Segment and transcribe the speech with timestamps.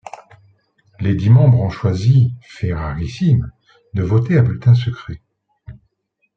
[0.99, 3.51] Les dix membres ont choisi, fait rarissime,
[3.93, 5.21] de voter à bulletin secret.